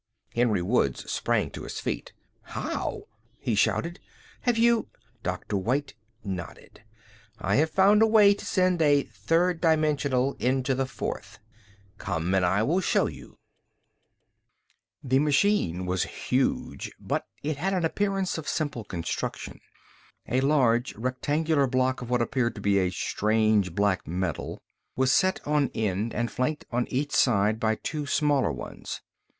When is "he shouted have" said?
3.37-4.57